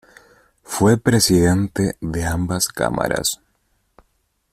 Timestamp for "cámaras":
2.69-3.39